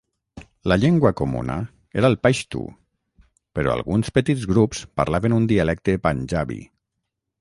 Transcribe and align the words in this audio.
La 0.71 0.75
llengua 0.83 1.11
comuna 1.19 1.57
era 2.01 2.09
el 2.13 2.17
paixtu 2.27 2.61
però 3.59 3.75
alguns 3.75 4.09
petits 4.19 4.49
grups 4.53 4.81
parlaven 5.03 5.37
un 5.41 5.47
dialecte 5.53 5.99
panjabi. 6.09 6.59